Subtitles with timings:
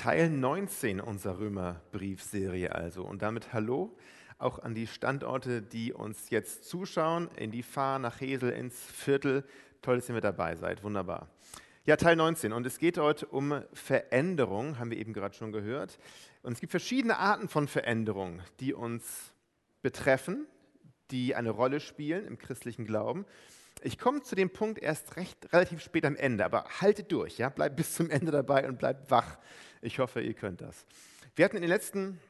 [0.00, 3.02] Teil 19 unserer Römerbriefserie also.
[3.02, 3.94] Und damit hallo
[4.38, 9.44] auch an die Standorte, die uns jetzt zuschauen, in die Fahr, nach Hesel, ins Viertel.
[9.82, 10.82] Toll, dass ihr mit dabei seid.
[10.84, 11.28] Wunderbar.
[11.84, 12.54] Ja, Teil 19.
[12.54, 15.98] Und es geht heute um Veränderung, haben wir eben gerade schon gehört.
[16.42, 19.34] Und es gibt verschiedene Arten von Veränderung, die uns
[19.82, 20.46] betreffen,
[21.10, 23.26] die eine Rolle spielen im christlichen Glauben.
[23.82, 27.50] Ich komme zu dem Punkt erst recht relativ spät am Ende, aber haltet durch, ja,
[27.50, 29.36] bleibt bis zum Ende dabei und bleibt wach.
[29.82, 30.84] Ich hoffe, ihr könnt das.
[31.34, 32.20] Wir hatten in den letzten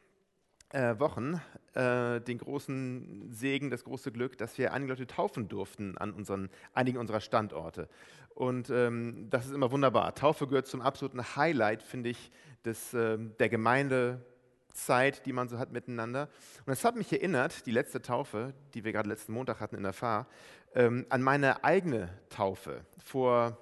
[0.68, 1.40] äh, Wochen
[1.74, 6.48] äh, den großen Segen, das große Glück, dass wir einige Leute taufen durften an unseren,
[6.74, 7.88] einigen unserer Standorte.
[8.36, 10.14] Und ähm, das ist immer wunderbar.
[10.14, 12.30] Taufe gehört zum absoluten Highlight, finde ich,
[12.64, 16.28] des, äh, der Gemeindezeit, die man so hat miteinander.
[16.66, 19.82] Und es hat mich erinnert, die letzte Taufe, die wir gerade letzten Montag hatten in
[19.82, 20.28] der Fahr,
[20.76, 23.58] ähm, an meine eigene Taufe vor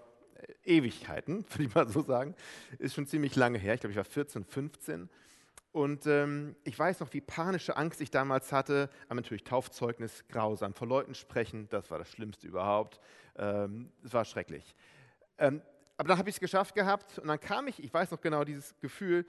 [0.65, 2.35] Ewigkeiten, würde ich mal so sagen.
[2.79, 3.75] Ist schon ziemlich lange her.
[3.75, 5.09] Ich glaube, ich war 14, 15.
[5.73, 8.91] Und ähm, ich weiß noch, wie panische Angst ich damals hatte.
[9.07, 10.75] Aber natürlich Taufzeugnis, grausam.
[10.75, 13.01] Vor Leuten sprechen, das war das Schlimmste überhaupt.
[13.37, 14.75] Ähm, es war schrecklich.
[15.39, 15.63] Ähm,
[15.97, 18.45] aber dann habe ich es geschafft gehabt und dann kam ich, ich weiß noch genau
[18.45, 19.27] dieses Gefühl,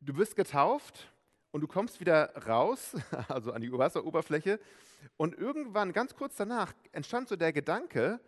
[0.00, 1.12] du wirst getauft
[1.50, 2.96] und du kommst wieder raus,
[3.28, 4.58] also an die Wasseroberfläche.
[5.16, 8.20] Und irgendwann, ganz kurz danach, entstand so der Gedanke,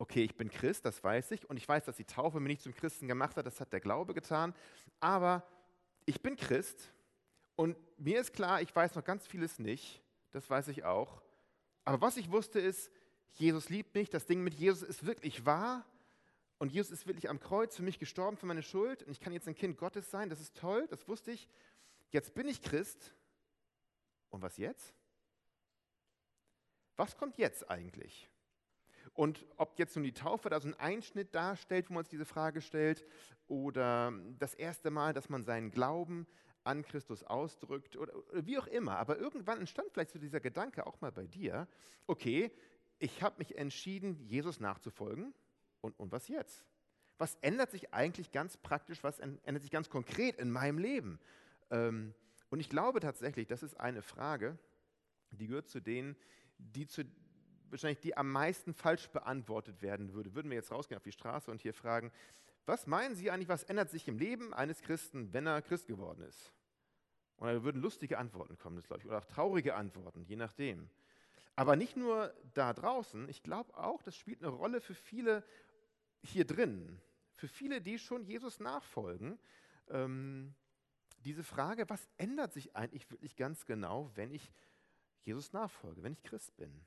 [0.00, 2.62] okay, ich bin Christ, das weiß ich, und ich weiß, dass die Taufe mich nicht
[2.62, 4.54] zum Christen gemacht hat, das hat der Glaube getan,
[4.98, 5.46] aber
[6.06, 6.90] ich bin Christ
[7.54, 11.20] und mir ist klar, ich weiß noch ganz vieles nicht, das weiß ich auch,
[11.84, 12.90] aber was ich wusste ist,
[13.32, 15.84] Jesus liebt mich, das Ding mit Jesus ist wirklich wahr
[16.58, 19.34] und Jesus ist wirklich am Kreuz für mich gestorben, für meine Schuld und ich kann
[19.34, 21.46] jetzt ein Kind Gottes sein, das ist toll, das wusste ich.
[22.08, 23.12] Jetzt bin ich Christ
[24.30, 24.94] und was jetzt?
[26.96, 28.29] Was kommt jetzt eigentlich?
[29.14, 32.24] Und ob jetzt nun die Taufe da so einen Einschnitt darstellt, wo man sich diese
[32.24, 33.04] Frage stellt,
[33.48, 36.26] oder das erste Mal, dass man seinen Glauben
[36.62, 38.96] an Christus ausdrückt, oder, oder wie auch immer.
[38.96, 41.66] Aber irgendwann entstand vielleicht so dieser Gedanke auch mal bei dir,
[42.06, 42.52] okay,
[42.98, 45.34] ich habe mich entschieden, Jesus nachzufolgen.
[45.80, 46.64] Und, und was jetzt?
[47.18, 51.18] Was ändert sich eigentlich ganz praktisch, was ändert sich ganz konkret in meinem Leben?
[51.70, 52.14] Ähm,
[52.50, 54.58] und ich glaube tatsächlich, das ist eine Frage,
[55.30, 56.16] die gehört zu denen,
[56.58, 57.04] die zu
[57.70, 60.34] wahrscheinlich die am meisten falsch beantwortet werden würde.
[60.34, 62.12] Würden wir jetzt rausgehen auf die Straße und hier fragen,
[62.66, 66.22] was meinen Sie eigentlich, was ändert sich im Leben eines Christen, wenn er Christ geworden
[66.22, 66.52] ist?
[67.36, 70.90] Und da würden lustige Antworten kommen, das glaube ich, oder auch traurige Antworten, je nachdem.
[71.56, 75.44] Aber nicht nur da draußen, ich glaube auch, das spielt eine Rolle für viele
[76.22, 77.00] hier drin,
[77.34, 79.38] für viele, die schon Jesus nachfolgen.
[79.88, 80.54] Ähm,
[81.24, 84.52] diese Frage, was ändert sich eigentlich wirklich ganz genau, wenn ich
[85.22, 86.84] Jesus nachfolge, wenn ich Christ bin?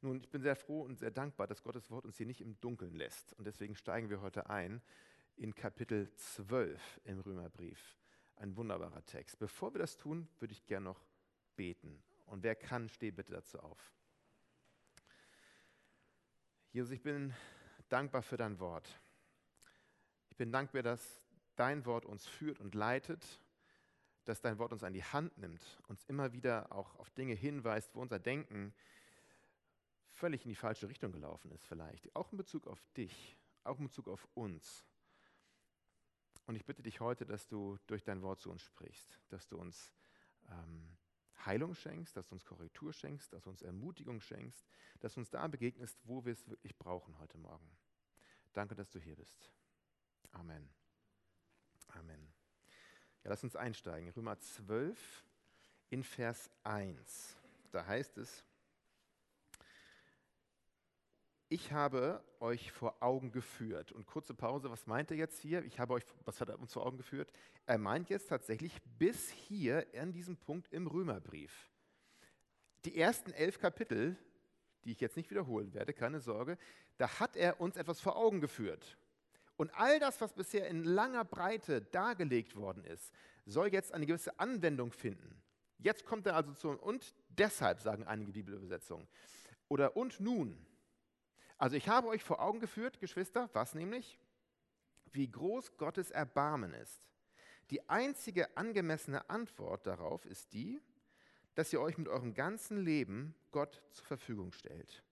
[0.00, 2.60] Nun, ich bin sehr froh und sehr dankbar, dass Gottes Wort uns hier nicht im
[2.60, 3.32] Dunkeln lässt.
[3.34, 4.82] Und deswegen steigen wir heute ein
[5.36, 7.96] in Kapitel 12 im Römerbrief.
[8.36, 9.38] Ein wunderbarer Text.
[9.38, 11.00] Bevor wir das tun, würde ich gerne noch
[11.56, 12.02] beten.
[12.26, 13.92] Und wer kann, steh bitte dazu auf.
[16.72, 17.34] Jesus, ich bin
[17.88, 18.88] dankbar für dein Wort.
[20.30, 21.20] Ich bin dankbar, dass
[21.56, 23.40] dein Wort uns führt und leitet,
[24.24, 27.94] dass dein Wort uns an die Hand nimmt, uns immer wieder auch auf Dinge hinweist,
[27.94, 28.72] wo unser Denken
[30.22, 33.86] völlig in die falsche Richtung gelaufen ist vielleicht, auch in Bezug auf dich, auch in
[33.86, 34.86] Bezug auf uns.
[36.46, 39.58] Und ich bitte dich heute, dass du durch dein Wort zu uns sprichst, dass du
[39.58, 39.92] uns
[40.48, 40.96] ähm,
[41.44, 44.64] Heilung schenkst, dass du uns Korrektur schenkst, dass du uns Ermutigung schenkst,
[45.00, 47.68] dass du uns da begegnest, wo wir es wirklich brauchen heute Morgen.
[48.52, 49.50] Danke, dass du hier bist.
[50.30, 50.70] Amen.
[51.88, 52.32] Amen.
[53.24, 54.08] Ja, lass uns einsteigen.
[54.10, 55.24] Römer 12
[55.90, 57.36] in Vers 1.
[57.72, 58.44] Da heißt es,
[61.52, 63.92] ich habe euch vor Augen geführt.
[63.92, 65.62] Und kurze Pause, was meint er jetzt hier?
[65.64, 67.30] Ich habe euch, was hat er uns vor Augen geführt?
[67.66, 71.70] Er meint jetzt tatsächlich bis hier an diesem Punkt im Römerbrief.
[72.86, 74.16] Die ersten elf Kapitel,
[74.84, 76.56] die ich jetzt nicht wiederholen werde, keine Sorge,
[76.96, 78.96] da hat er uns etwas vor Augen geführt.
[79.58, 83.12] Und all das, was bisher in langer Breite dargelegt worden ist,
[83.44, 85.42] soll jetzt eine gewisse Anwendung finden.
[85.78, 89.06] Jetzt kommt er also zu, und deshalb sagen einige Bibelübersetzungen.
[89.68, 90.56] Oder und nun,
[91.62, 94.18] also ich habe euch vor Augen geführt, Geschwister, was nämlich?
[95.12, 97.06] Wie groß Gottes Erbarmen ist.
[97.70, 100.80] Die einzige angemessene Antwort darauf ist die,
[101.54, 105.04] dass ihr euch mit eurem ganzen Leben Gott zur Verfügung stellt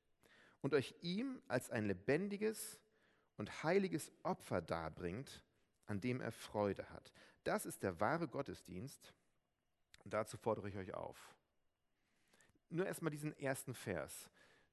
[0.60, 2.80] und euch ihm als ein lebendiges
[3.36, 5.44] und heiliges Opfer darbringt,
[5.86, 7.12] an dem er Freude hat.
[7.44, 9.14] Das ist der wahre Gottesdienst
[10.02, 11.32] und dazu fordere ich euch auf.
[12.70, 14.28] Nur erstmal diesen ersten Vers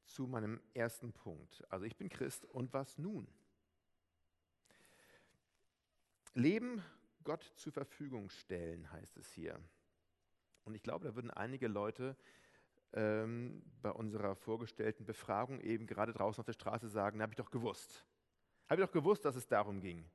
[0.07, 1.63] zu meinem ersten Punkt.
[1.69, 3.27] Also ich bin Christ und was nun?
[6.33, 6.83] Leben
[7.23, 9.59] Gott zur Verfügung stellen, heißt es hier.
[10.63, 12.15] Und ich glaube, da würden einige Leute
[12.93, 17.51] ähm, bei unserer vorgestellten Befragung eben gerade draußen auf der Straße sagen, habe ich doch
[17.51, 18.05] gewusst.
[18.69, 20.09] Habe ich doch gewusst, dass es darum ging.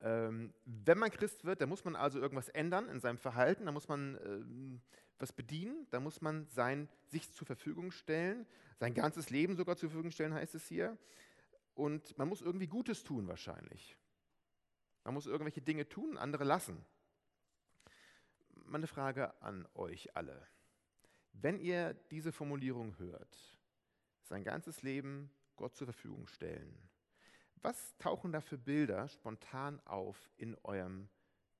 [0.00, 3.72] Ähm, wenn man Christ wird, dann muss man also irgendwas ändern in seinem Verhalten, da
[3.72, 4.82] muss man ähm,
[5.18, 8.46] was bedienen, da muss man sein, sich zur Verfügung stellen,
[8.78, 10.98] sein ganzes Leben sogar zur Verfügung stellen, heißt es hier.
[11.74, 13.96] Und man muss irgendwie Gutes tun wahrscheinlich.
[15.04, 16.84] Man muss irgendwelche Dinge tun, andere lassen.
[18.66, 20.46] Meine Frage an euch alle.
[21.32, 23.58] Wenn ihr diese Formulierung hört,
[24.22, 26.88] sein ganzes Leben Gott zur Verfügung stellen,
[27.56, 31.08] was tauchen da für Bilder spontan auf in eurem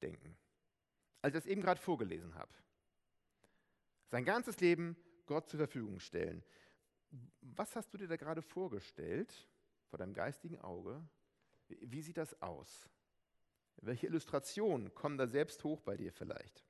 [0.03, 0.37] Denken?
[1.23, 2.53] Als ich das eben gerade vorgelesen habe.
[4.15, 4.97] Sein ganzes Leben
[5.27, 6.45] Gott zur Verfügung stellen.
[7.41, 9.35] Was hast du dir da gerade vorgestellt
[9.91, 11.03] vor deinem geistigen Auge?
[11.67, 12.89] Wie sieht das aus?
[13.79, 16.65] Welche Illustrationen kommen da selbst hoch bei dir vielleicht?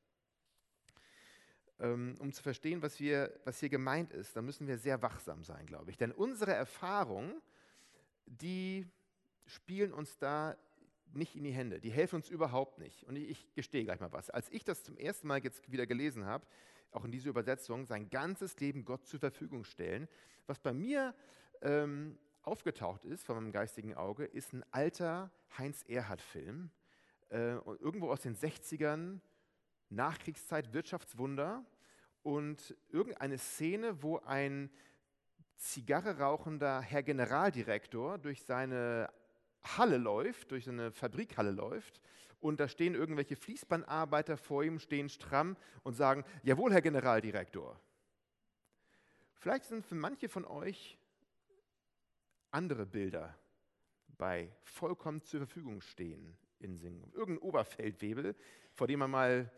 [1.80, 5.44] Ähm, um zu verstehen, was, wir, was hier gemeint ist, da müssen wir sehr wachsam
[5.44, 5.98] sein, glaube ich.
[5.98, 7.42] Denn unsere Erfahrungen,
[8.24, 8.86] die
[9.44, 10.56] spielen uns da
[11.12, 11.78] nicht in die Hände.
[11.78, 13.04] Die helfen uns überhaupt nicht.
[13.04, 14.30] Und ich gestehe gleich mal was.
[14.30, 16.46] Als ich das zum ersten Mal jetzt wieder gelesen habe,
[16.94, 20.08] auch in dieser Übersetzung, sein ganzes Leben Gott zur Verfügung stellen,
[20.46, 21.14] was bei mir
[21.62, 26.70] ähm, aufgetaucht ist von meinem geistigen Auge, ist ein alter Heinz-Erhardt-Film,
[27.30, 29.20] äh, irgendwo aus den 60ern,
[29.90, 31.64] Nachkriegszeit, Wirtschaftswunder.
[32.22, 34.70] Und irgendeine Szene, wo ein
[35.56, 39.10] Zigarre rauchender Herr Generaldirektor durch seine
[39.62, 42.00] Halle läuft, durch eine Fabrikhalle läuft
[42.44, 47.80] und da stehen irgendwelche Fließbandarbeiter vor ihm, stehen stramm und sagen, jawohl, Herr Generaldirektor.
[49.32, 50.98] Vielleicht sind für manche von euch
[52.50, 53.34] andere Bilder
[54.18, 57.10] bei vollkommen zur Verfügung stehen in Singen.
[57.14, 58.36] Irgendein Oberfeldwebel,
[58.74, 59.50] vor dem man mal,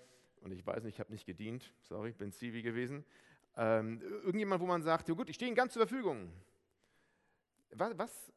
[0.42, 3.04] und ich weiß nicht, ich habe nicht gedient, sorry, ich bin Zivi gewesen,
[3.56, 6.32] ähm, irgendjemand, wo man sagt, ja gut, ich stehe Ihnen ganz zur Verfügung.
[7.70, 8.32] Was, was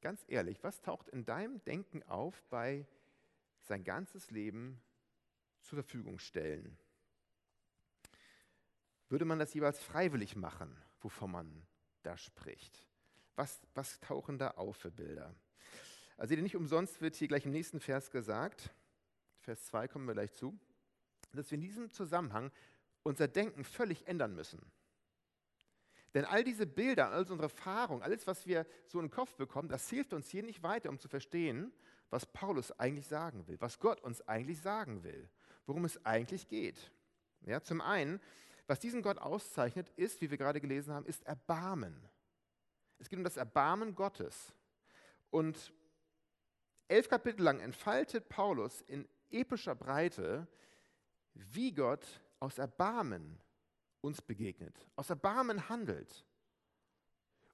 [0.00, 2.86] Ganz ehrlich, was taucht in deinem Denken auf bei
[3.68, 4.80] sein ganzes Leben
[5.60, 6.76] zur Verfügung stellen?
[9.08, 11.66] Würde man das jeweils freiwillig machen, wovon man
[12.02, 12.84] da spricht?
[13.36, 15.34] Was, was tauchen da auf für Bilder?
[16.16, 18.70] Also nicht umsonst wird hier gleich im nächsten Vers gesagt,
[19.40, 20.58] Vers 2 kommen wir gleich zu,
[21.32, 22.50] dass wir in diesem Zusammenhang
[23.02, 24.60] unser Denken völlig ändern müssen.
[26.14, 29.68] Denn all diese Bilder, all unsere Erfahrungen, alles, was wir so in den Kopf bekommen,
[29.68, 31.72] das hilft uns hier nicht weiter, um zu verstehen,
[32.10, 35.28] was Paulus eigentlich sagen will, was Gott uns eigentlich sagen will,
[35.66, 36.90] worum es eigentlich geht.
[37.42, 38.20] Ja, zum einen,
[38.66, 42.08] was diesen Gott auszeichnet, ist, wie wir gerade gelesen haben, ist Erbarmen.
[42.98, 44.52] Es geht um das Erbarmen Gottes.
[45.30, 45.72] Und
[46.88, 50.46] elf Kapitel lang entfaltet Paulus in epischer Breite,
[51.34, 52.04] wie Gott
[52.40, 53.38] aus Erbarmen
[54.00, 56.24] uns begegnet, aus Erbarmen handelt.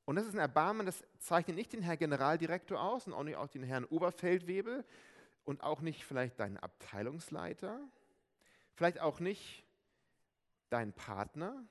[0.05, 3.37] Und das ist ein Erbarmen, das zeichnet nicht den Herrn Generaldirektor aus und auch nicht
[3.37, 4.85] auch den Herrn Oberfeldwebel
[5.45, 7.81] und auch nicht vielleicht deinen Abteilungsleiter,
[8.75, 9.65] vielleicht auch nicht
[10.69, 11.65] deinen Partner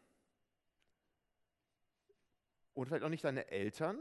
[2.74, 4.00] und vielleicht auch nicht deine Eltern,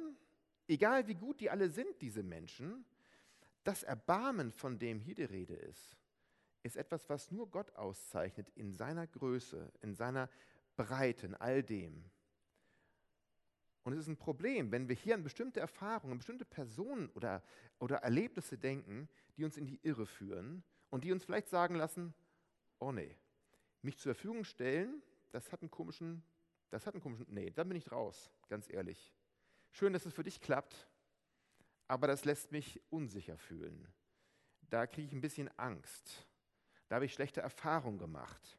[0.67, 2.84] egal wie gut die alle sind, diese Menschen,
[3.64, 5.96] das Erbarmen, von dem hier die Rede ist,
[6.62, 10.29] ist etwas, was nur Gott auszeichnet in seiner Größe, in seiner
[10.77, 12.05] Breite, in all dem.
[13.84, 17.43] Und es ist ein Problem, wenn wir hier an bestimmte Erfahrungen, an bestimmte Personen oder,
[17.79, 22.15] oder Erlebnisse denken, die uns in die Irre führen und die uns vielleicht sagen lassen,
[22.79, 23.17] oh nee,
[23.82, 26.22] mich zur Verfügung stellen, das hat einen komischen,
[26.70, 29.12] das hat einen komischen, nee, dann bin ich raus, ganz ehrlich.
[29.70, 30.89] Schön, dass es für dich klappt,
[31.89, 33.89] aber das lässt mich unsicher fühlen.
[34.70, 36.27] Da kriege ich ein bisschen Angst.
[36.89, 38.58] Da habe ich schlechte Erfahrungen gemacht.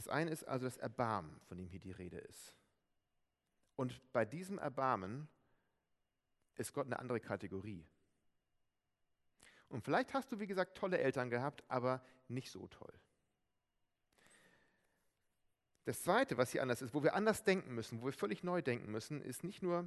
[0.00, 2.56] Das eine ist also das Erbarmen, von dem hier die Rede ist.
[3.76, 5.28] Und bei diesem Erbarmen
[6.54, 7.86] ist Gott eine andere Kategorie.
[9.68, 12.94] Und vielleicht hast du, wie gesagt, tolle Eltern gehabt, aber nicht so toll.
[15.84, 18.62] Das Zweite, was hier anders ist, wo wir anders denken müssen, wo wir völlig neu
[18.62, 19.86] denken müssen, ist nicht nur,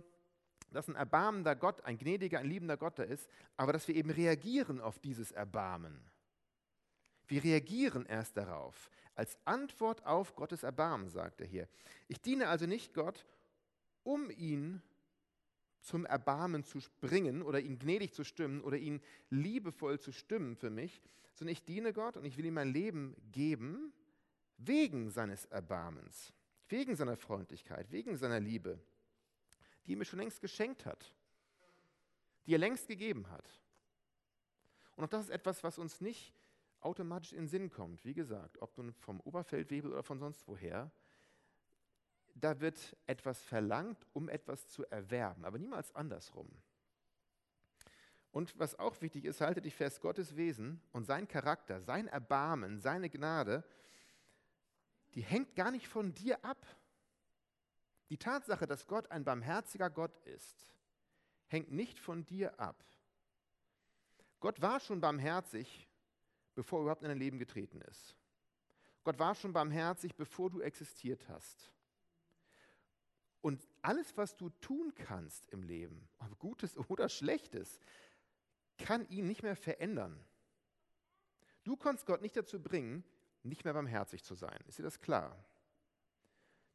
[0.69, 3.27] dass ein erbarmender Gott, ein gnädiger, ein liebender Gott da ist,
[3.57, 6.07] aber dass wir eben reagieren auf dieses Erbarmen.
[7.33, 8.91] Wir reagieren erst darauf.
[9.15, 11.67] Als Antwort auf Gottes Erbarmen, sagt er hier.
[12.07, 13.25] Ich diene also nicht Gott,
[14.03, 14.83] um ihn
[15.79, 20.69] zum Erbarmen zu bringen oder ihn gnädig zu stimmen oder ihn liebevoll zu stimmen für
[20.69, 21.01] mich,
[21.33, 23.91] sondern ich diene Gott und ich will ihm mein Leben geben
[24.57, 26.31] wegen seines Erbarmens,
[26.69, 28.77] wegen seiner Freundlichkeit, wegen seiner Liebe,
[29.87, 31.15] die er mir schon längst geschenkt hat.
[32.45, 33.59] die er längst gegeben hat.
[34.95, 36.31] Und auch das ist etwas, was uns nicht
[36.85, 38.05] automatisch in den Sinn kommt.
[38.05, 40.91] Wie gesagt, ob nun vom Oberfeldwebel oder von sonst woher,
[42.35, 46.49] da wird etwas verlangt, um etwas zu erwerben, aber niemals andersrum.
[48.31, 52.79] Und was auch wichtig ist, halte dich fest, Gottes Wesen und sein Charakter, sein Erbarmen,
[52.79, 53.63] seine Gnade,
[55.13, 56.65] die hängt gar nicht von dir ab.
[58.09, 60.73] Die Tatsache, dass Gott ein barmherziger Gott ist,
[61.45, 62.83] hängt nicht von dir ab.
[64.39, 65.87] Gott war schon barmherzig,
[66.55, 68.15] bevor er überhaupt in dein Leben getreten ist.
[69.03, 71.71] Gott war schon barmherzig, bevor du existiert hast.
[73.41, 77.79] Und alles, was du tun kannst im Leben, ob Gutes oder Schlechtes,
[78.77, 80.17] kann ihn nicht mehr verändern.
[81.63, 83.03] Du kannst Gott nicht dazu bringen,
[83.43, 84.59] nicht mehr barmherzig zu sein.
[84.67, 85.37] Ist dir das klar?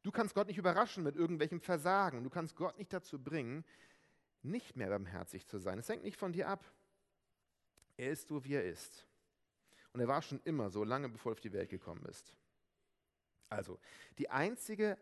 [0.03, 2.23] Du kannst Gott nicht überraschen mit irgendwelchem Versagen.
[2.23, 3.65] Du kannst Gott nicht dazu bringen,
[4.43, 5.79] nicht mehr barmherzig zu sein.
[5.79, 6.63] Es hängt nicht von dir ab.
[7.97, 9.08] Er ist so, wie er ist.
[9.93, 12.35] Und er war schon immer so, lange bevor du auf die Welt gekommen bist.
[13.49, 13.79] Also,
[14.17, 14.97] die einzige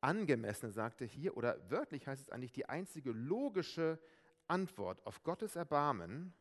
[0.00, 3.98] angemessene, sagte hier, oder wörtlich heißt es eigentlich, die einzige logische
[4.46, 6.34] Antwort auf Gottes Erbarmen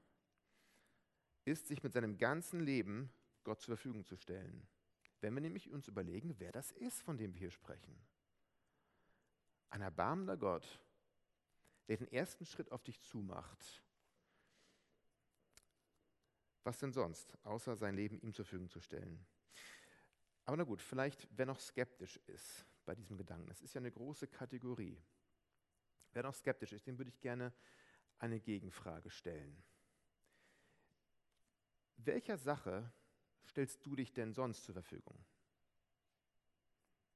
[1.46, 3.12] ist, sich mit seinem ganzen Leben
[3.44, 4.68] Gott zur Verfügung zu stellen.
[5.22, 7.96] Wenn wir nämlich uns überlegen, wer das ist, von dem wir hier sprechen.
[9.70, 10.80] Ein erbarmender Gott,
[11.88, 13.84] der den ersten Schritt auf dich zumacht.
[16.66, 19.24] Was denn sonst, außer sein Leben ihm zur Verfügung zu stellen?
[20.46, 23.92] Aber na gut, vielleicht wer noch skeptisch ist bei diesem Gedanken, das ist ja eine
[23.92, 25.00] große Kategorie.
[26.12, 27.54] Wer noch skeptisch ist, dem würde ich gerne
[28.18, 29.64] eine Gegenfrage stellen.
[31.98, 32.92] Welcher Sache
[33.48, 35.24] stellst du dich denn sonst zur Verfügung?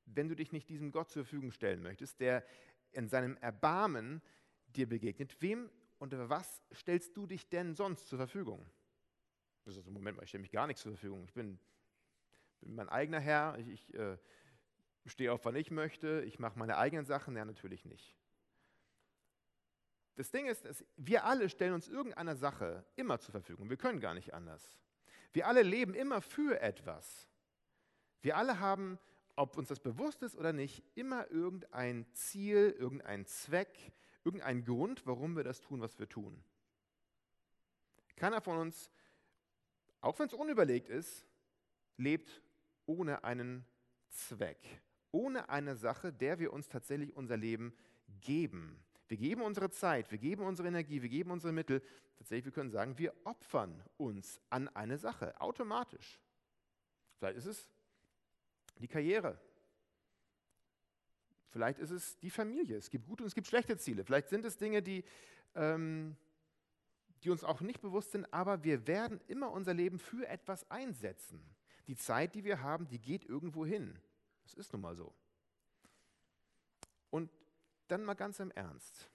[0.06, 2.46] Wenn du dich nicht diesem Gott zur Verfügung stellen möchtest, der
[2.92, 4.22] in seinem Erbarmen
[4.68, 8.70] dir begegnet, wem und was stellst du dich denn sonst zur Verfügung?
[9.66, 11.24] Das ist also, Moment mal, ich stelle mich gar nicht zur Verfügung.
[11.26, 11.60] Ich bin,
[12.62, 14.18] bin mein eigener Herr, ich, ich äh,
[15.06, 17.36] stehe auf, wann ich möchte, ich mache meine eigenen Sachen.
[17.36, 18.16] Ja, natürlich nicht.
[20.16, 23.70] Das Ding ist, wir alle stellen uns irgendeiner Sache immer zur Verfügung.
[23.70, 24.78] Wir können gar nicht anders.
[25.32, 27.30] Wir alle leben immer für etwas.
[28.22, 29.00] Wir alle haben,
[29.36, 33.94] ob uns das bewusst ist oder nicht, immer irgendein Ziel, irgendeinen Zweck,
[34.26, 36.44] irgendeinen Grund, warum wir das tun, was wir tun.
[38.18, 38.92] Keiner von uns,
[40.02, 41.26] auch wenn es unüberlegt ist,
[41.98, 42.42] lebt
[42.86, 43.66] ohne einen
[44.10, 47.74] Zweck, ohne eine Sache, der wir uns tatsächlich unser Leben
[48.22, 48.84] geben.
[49.08, 51.82] Wir geben unsere Zeit, wir geben unsere Energie, wir geben unsere Mittel.
[52.18, 56.20] Tatsächlich, wir können sagen, wir opfern uns an eine Sache, automatisch.
[57.18, 57.70] Vielleicht ist es
[58.78, 59.40] die Karriere.
[61.50, 62.78] Vielleicht ist es die Familie.
[62.78, 64.04] Es gibt gute und es gibt schlechte Ziele.
[64.04, 65.04] Vielleicht sind es Dinge, die,
[65.56, 66.16] ähm,
[67.24, 71.44] die uns auch nicht bewusst sind, aber wir werden immer unser Leben für etwas einsetzen.
[71.88, 74.00] Die Zeit, die wir haben, die geht irgendwo hin.
[74.44, 75.14] Das ist nun mal so.
[77.10, 77.32] Und
[77.88, 79.10] dann mal ganz im Ernst.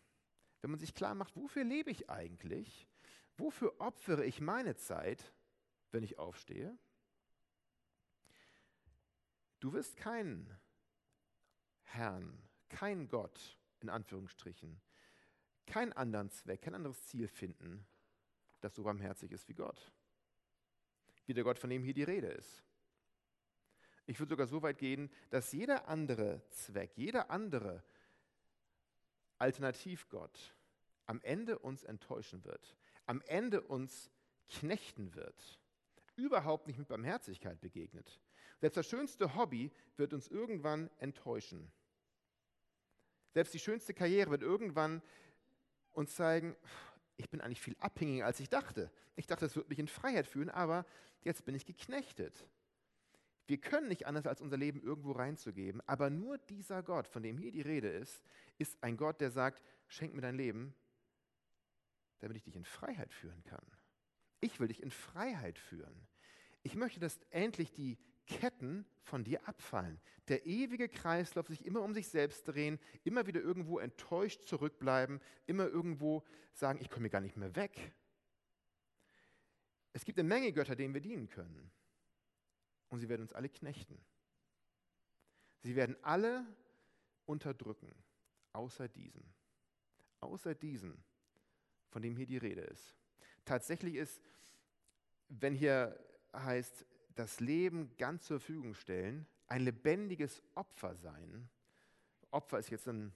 [0.61, 2.89] Wenn man sich klar macht, wofür lebe ich eigentlich?
[3.37, 5.33] Wofür opfere ich meine Zeit,
[5.91, 6.77] wenn ich aufstehe?
[9.61, 10.51] Du wirst keinen
[11.83, 14.81] Herrn, kein Gott, in Anführungsstrichen,
[15.67, 17.87] keinen anderen Zweck, kein anderes Ziel finden,
[18.65, 19.93] das so barmherzig ist wie Gott.
[21.27, 22.65] Wie der Gott, von dem hier die Rede ist.
[24.07, 27.83] Ich würde sogar so weit gehen, dass jeder andere Zweck, jeder andere
[29.39, 30.55] Alternativgott
[31.07, 34.11] am Ende uns enttäuschen wird, am Ende uns
[34.49, 35.61] knechten wird,
[36.17, 38.21] überhaupt nicht mit Barmherzigkeit begegnet.
[38.61, 41.71] Selbst das schönste Hobby wird uns irgendwann enttäuschen.
[43.33, 45.03] Selbst die schönste Karriere wird irgendwann
[45.93, 46.57] uns zeigen,
[47.17, 48.91] ich bin eigentlich viel abhängiger, als ich dachte.
[49.17, 50.85] Ich dachte, es wird mich in Freiheit führen, aber
[51.23, 52.47] jetzt bin ich geknechtet.
[53.47, 57.37] Wir können nicht anders, als unser Leben irgendwo reinzugeben, aber nur dieser Gott, von dem
[57.37, 58.23] hier die Rede ist,
[58.59, 60.75] ist ein Gott, der sagt, schenk mir dein Leben,
[62.21, 63.65] damit ich dich in Freiheit führen kann.
[64.41, 66.09] Ich will dich in Freiheit führen.
[66.63, 70.01] Ich möchte, dass endlich die Ketten von dir abfallen.
[70.29, 75.67] Der ewige Kreislauf sich immer um sich selbst drehen, immer wieder irgendwo enttäuscht zurückbleiben, immer
[75.67, 77.93] irgendwo sagen, ich komme hier gar nicht mehr weg.
[79.93, 81.71] Es gibt eine Menge Götter, denen wir dienen können
[82.89, 83.99] und sie werden uns alle knechten.
[85.63, 86.47] Sie werden alle
[87.27, 87.93] unterdrücken,
[88.53, 89.35] außer diesen.
[90.21, 91.03] Außer diesen,
[91.91, 92.95] von dem hier die Rede ist.
[93.45, 94.23] Tatsächlich ist,
[95.29, 95.99] wenn hier
[96.33, 101.49] heißt, das Leben ganz zur Verfügung stellen, ein lebendiges Opfer sein.
[102.31, 103.13] Opfer ist jetzt ein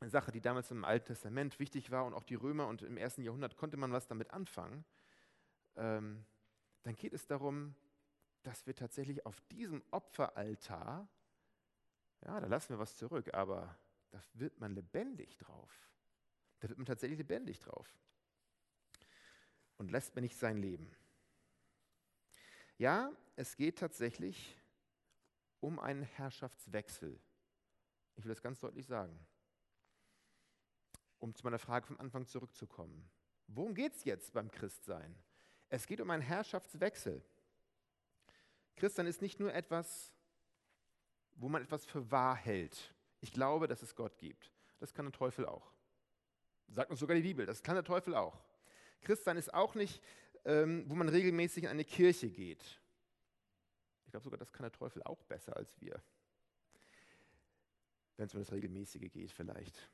[0.00, 2.96] eine Sache, die damals im Alten Testament wichtig war und auch die Römer und im
[2.96, 4.84] ersten Jahrhundert konnte man was damit anfangen,
[5.76, 6.24] ähm,
[6.82, 7.74] dann geht es darum,
[8.42, 11.08] dass wir tatsächlich auf diesem Opferaltar,
[12.24, 13.76] ja, da lassen wir was zurück, aber
[14.10, 15.90] da wird man lebendig drauf.
[16.60, 17.98] Da wird man tatsächlich lebendig drauf.
[19.76, 20.90] Und lässt mir nicht sein Leben.
[22.78, 24.56] Ja, es geht tatsächlich
[25.60, 27.18] um einen Herrschaftswechsel.
[28.14, 29.18] Ich will das ganz deutlich sagen.
[31.18, 33.10] Um zu meiner Frage vom Anfang zurückzukommen.
[33.48, 35.16] Worum geht es jetzt beim Christsein?
[35.68, 37.24] Es geht um einen Herrschaftswechsel.
[38.76, 40.12] Christsein ist nicht nur etwas,
[41.34, 42.94] wo man etwas für wahr hält.
[43.20, 44.52] Ich glaube, dass es Gott gibt.
[44.78, 45.72] Das kann der Teufel auch.
[46.68, 48.38] Sagt uns sogar die Bibel, das kann der Teufel auch.
[49.00, 50.02] Christsein ist auch nicht,
[50.48, 52.80] ähm, wo man regelmäßig in eine Kirche geht.
[54.06, 56.02] Ich glaube sogar, das kann der Teufel auch besser als wir.
[58.16, 59.90] Wenn es um das Regelmäßige geht vielleicht.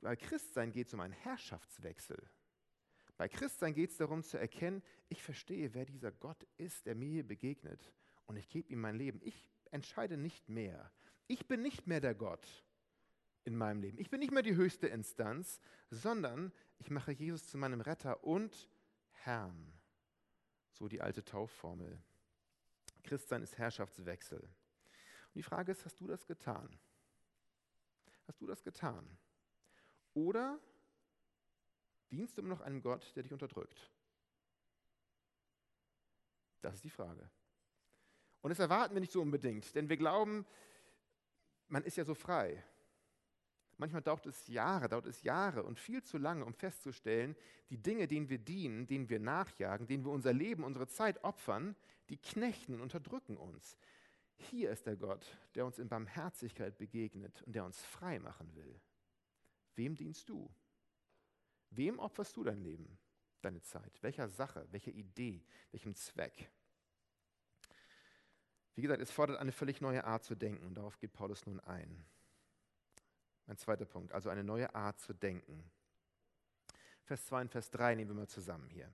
[0.00, 2.20] Bei Christsein geht es um einen Herrschaftswechsel.
[3.16, 7.08] Bei Christsein geht es darum zu erkennen, ich verstehe, wer dieser Gott ist, der mir
[7.08, 7.92] hier begegnet.
[8.26, 9.20] Und ich gebe ihm mein Leben.
[9.22, 10.90] Ich entscheide nicht mehr.
[11.28, 12.64] Ich bin nicht mehr der Gott
[13.44, 13.98] in meinem Leben.
[13.98, 15.60] Ich bin nicht mehr die höchste Instanz,
[15.90, 18.68] sondern ich mache Jesus zu meinem Retter und
[19.24, 19.72] Herrn.
[20.72, 22.02] So die alte Taufformel.
[23.02, 24.40] Christsein ist Herrschaftswechsel.
[24.40, 26.78] Und die Frage ist, hast du das getan?
[28.26, 29.18] Hast du das getan?
[30.14, 30.60] Oder
[32.10, 33.90] dienst du immer noch einem Gott, der dich unterdrückt?
[36.60, 37.28] Das ist die Frage.
[38.40, 40.46] Und das erwarten wir nicht so unbedingt, denn wir glauben,
[41.68, 42.62] man ist ja so frei.
[43.82, 47.34] Manchmal dauert es Jahre, dauert es Jahre und viel zu lange, um festzustellen,
[47.68, 51.74] die Dinge, denen wir dienen, denen wir nachjagen, denen wir unser Leben, unsere Zeit opfern,
[52.08, 53.76] die knechten und unterdrücken uns.
[54.36, 58.80] Hier ist der Gott, der uns in Barmherzigkeit begegnet und der uns frei machen will.
[59.74, 60.48] Wem dienst du?
[61.70, 63.00] Wem opferst du dein Leben,
[63.40, 64.00] deine Zeit?
[64.00, 66.52] Welcher Sache, welcher Idee, welchem Zweck?
[68.76, 71.58] Wie gesagt, es fordert eine völlig neue Art zu denken und darauf geht Paulus nun
[71.58, 72.04] ein.
[73.46, 75.62] Mein zweiter Punkt, also eine neue Art zu denken.
[77.04, 78.92] Vers 2 und Vers 3 nehmen wir mal zusammen hier.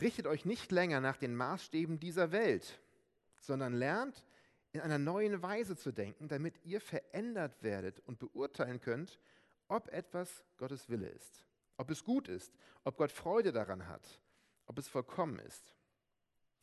[0.00, 2.80] Richtet euch nicht länger nach den Maßstäben dieser Welt,
[3.38, 4.24] sondern lernt
[4.72, 9.20] in einer neuen Weise zu denken, damit ihr verändert werdet und beurteilen könnt,
[9.68, 11.44] ob etwas Gottes Wille ist,
[11.76, 12.52] ob es gut ist,
[12.84, 14.20] ob Gott Freude daran hat,
[14.66, 15.74] ob es vollkommen ist.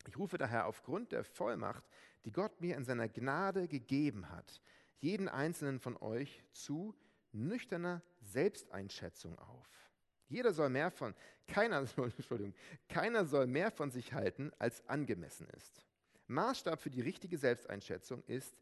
[0.06, 1.84] Ich rufe daher aufgrund der Vollmacht,
[2.24, 4.60] die Gott mir in seiner Gnade gegeben hat,
[5.00, 6.94] jeden einzelnen von euch zu,
[7.32, 9.68] nüchterner Selbsteinschätzung auf.
[10.28, 11.14] Jeder soll mehr von,
[11.46, 12.54] keiner Entschuldigung,
[12.88, 15.86] keiner soll mehr von sich halten, als angemessen ist.
[16.26, 18.54] Maßstab für die richtige Selbsteinschätzung ist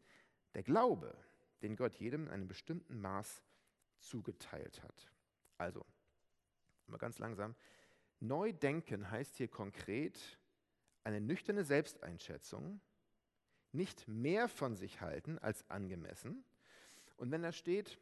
[0.53, 1.13] der Glaube,
[1.61, 3.43] den Gott jedem in einem bestimmten Maß
[3.99, 5.11] zugeteilt hat.
[5.57, 5.85] Also,
[6.87, 7.55] mal ganz langsam.
[8.19, 10.39] Neu denken heißt hier konkret
[11.03, 12.79] eine nüchterne Selbsteinschätzung,
[13.71, 16.43] nicht mehr von sich halten als angemessen.
[17.17, 17.99] Und wenn da steht,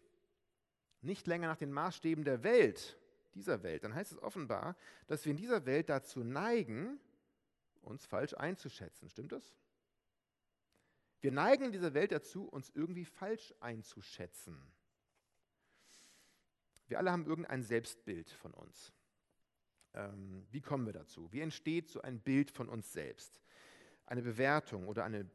[1.05, 2.97] nicht länger nach den Maßstäben der Welt,
[3.33, 4.75] dieser Welt, dann heißt es offenbar,
[5.07, 6.99] dass wir in dieser Welt dazu neigen,
[7.81, 9.09] uns falsch einzuschätzen.
[9.09, 9.53] Stimmt das?
[11.21, 14.59] Wir neigen in dieser Welt dazu, uns irgendwie falsch einzuschätzen.
[16.87, 18.93] Wir alle haben irgendein Selbstbild von uns.
[19.93, 21.31] Ähm, wie kommen wir dazu?
[21.31, 23.41] Wie entsteht so ein Bild von uns selbst?
[24.05, 25.29] Eine Bewertung oder eine,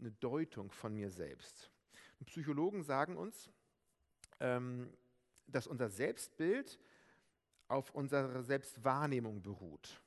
[0.00, 1.70] eine Deutung von mir selbst.
[2.18, 3.50] Und Psychologen sagen uns,
[4.42, 4.92] ähm,
[5.46, 6.78] dass unser Selbstbild
[7.68, 10.02] auf unserer Selbstwahrnehmung beruht.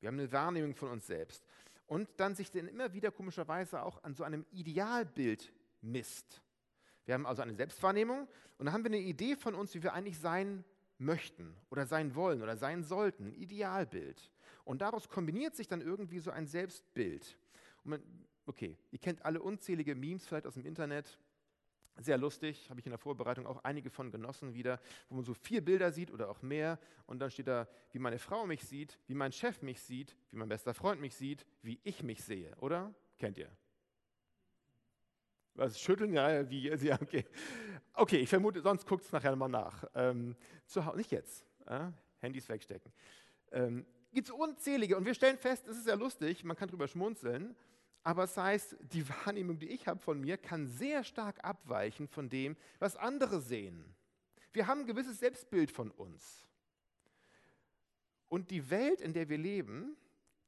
[0.00, 1.44] Wir haben eine Wahrnehmung von uns selbst.
[1.86, 6.42] Und dann sich dann immer wieder komischerweise auch an so einem Idealbild misst.
[7.04, 9.92] Wir haben also eine Selbstwahrnehmung und dann haben wir eine Idee von uns, wie wir
[9.92, 10.64] eigentlich sein
[10.98, 14.30] möchten oder sein wollen oder sein sollten, ein Idealbild.
[14.64, 17.36] Und daraus kombiniert sich dann irgendwie so ein Selbstbild.
[17.82, 18.00] Man,
[18.46, 21.18] okay, ihr kennt alle unzählige Memes vielleicht aus dem Internet,
[22.02, 25.34] sehr lustig, habe ich in der Vorbereitung auch einige von genossen wieder, wo man so
[25.34, 28.98] vier Bilder sieht oder auch mehr und dann steht da, wie meine Frau mich sieht,
[29.06, 32.54] wie mein Chef mich sieht, wie mein bester Freund mich sieht, wie ich mich sehe,
[32.58, 32.94] oder?
[33.18, 33.50] Kennt ihr?
[35.54, 36.12] Was schütteln?
[36.14, 36.68] Ja, wie?
[36.68, 37.24] Ja, okay.
[37.94, 39.84] Okay, ich vermute, sonst guckt es nachher mal nach.
[39.94, 40.34] Ähm,
[40.64, 41.44] zu Hause, nicht jetzt.
[41.66, 42.92] Äh, Handys wegstecken.
[43.50, 46.86] Ähm, Gibt es unzählige und wir stellen fest, es ist ja lustig, man kann drüber
[46.86, 47.56] schmunzeln,
[48.04, 52.28] aber es heißt, die Wahrnehmung, die ich habe von mir, kann sehr stark abweichen von
[52.28, 53.84] dem, was andere sehen.
[54.52, 56.46] Wir haben ein gewisses Selbstbild von uns.
[58.28, 59.96] Und die Welt, in der wir leben,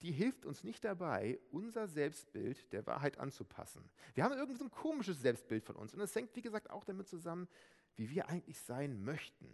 [0.03, 3.88] die hilft uns nicht dabei, unser Selbstbild der Wahrheit anzupassen.
[4.14, 5.95] Wir haben irgendwie so ein komisches Selbstbild von uns.
[5.95, 7.49] Und es hängt, wie gesagt, auch damit zusammen,
[7.97, 9.47] wie wir eigentlich sein möchten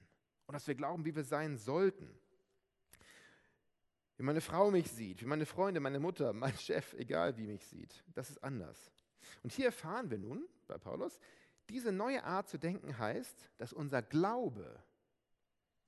[0.46, 2.10] und dass wir glauben, wie wir sein sollten.
[4.20, 7.64] Wie meine Frau mich sieht, wie meine Freunde, meine Mutter, mein Chef, egal wie mich
[7.64, 8.92] sieht, das ist anders.
[9.42, 11.18] Und hier erfahren wir nun bei Paulus,
[11.70, 14.78] diese neue Art zu denken heißt, dass unser Glaube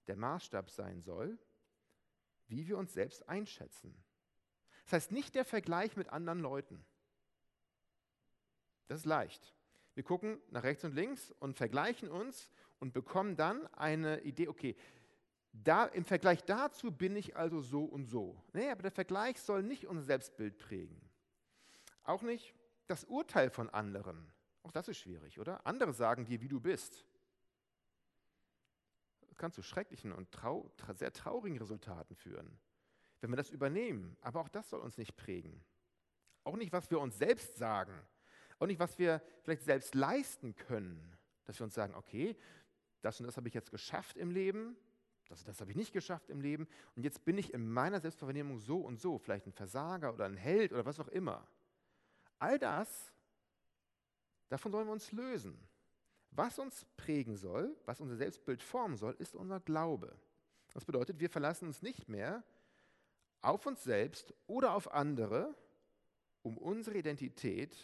[0.07, 1.39] der Maßstab sein soll,
[2.47, 3.95] wie wir uns selbst einschätzen.
[4.85, 6.83] Das heißt nicht der Vergleich mit anderen Leuten.
[8.89, 9.55] Das ist leicht.
[9.93, 14.75] Wir gucken nach rechts und links und vergleichen uns und bekommen dann eine Idee, okay,
[15.53, 18.43] da, im Vergleich dazu bin ich also so und so.
[18.53, 21.01] Nee, aber der Vergleich soll nicht unser Selbstbild prägen.
[22.05, 22.55] Auch nicht
[22.87, 24.33] das Urteil von anderen.
[24.63, 25.67] Auch das ist schwierig, oder?
[25.67, 27.05] Andere sagen dir, wie du bist.
[29.29, 32.59] Das kann zu schrecklichen und trau sehr traurigen Resultaten führen,
[33.21, 34.17] wenn wir das übernehmen.
[34.21, 35.63] Aber auch das soll uns nicht prägen.
[36.45, 37.95] Auch nicht, was wir uns selbst sagen.
[38.59, 41.17] Auch nicht, was wir vielleicht selbst leisten können.
[41.45, 42.37] Dass wir uns sagen, okay,
[43.01, 44.77] das und das habe ich jetzt geschafft im Leben,
[45.41, 48.59] und das habe ich nicht geschafft im Leben und jetzt bin ich in meiner Selbstverwahrnehmung
[48.59, 51.47] so und so, vielleicht ein Versager oder ein Held oder was auch immer.
[52.39, 53.13] All das,
[54.49, 55.59] davon sollen wir uns lösen.
[56.31, 60.17] Was uns prägen soll, was unser Selbstbild formen soll, ist unser Glaube.
[60.73, 62.43] Das bedeutet, wir verlassen uns nicht mehr
[63.43, 65.55] auf uns selbst oder auf andere,
[66.43, 67.77] um unsere Identität,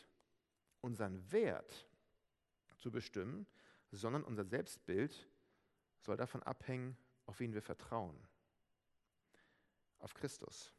[0.81, 1.87] unseren Wert
[2.79, 3.47] zu bestimmen,
[3.91, 5.29] sondern unser Selbstbild
[5.99, 6.97] soll davon abhängen,
[7.29, 8.17] auf wen wir vertrauen.
[9.99, 10.73] Auf Christus.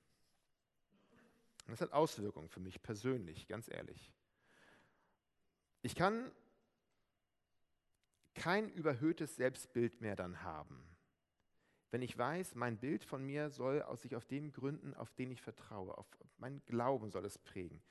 [1.65, 4.11] Und das hat Auswirkungen für mich persönlich, ganz ehrlich.
[5.83, 6.31] Ich kann
[8.33, 10.83] kein überhöhtes Selbstbild mehr dann haben,
[11.91, 15.31] wenn ich weiß, mein Bild von mir soll aus sich auf den Gründen, auf denen
[15.31, 16.07] ich vertraue, auf
[16.37, 17.81] mein Glauben soll es prägen.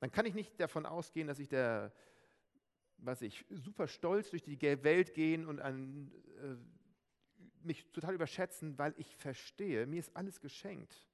[0.00, 1.92] Dann kann ich nicht davon ausgehen, dass ich der,
[2.98, 6.56] was ich, super stolz durch die Welt gehen und an, äh,
[7.68, 11.06] mich total überschätzen, weil ich verstehe, mir ist alles geschenkt.